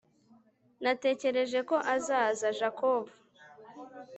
[0.83, 2.47] natekereje ko azaza.
[2.59, 3.03] (jakov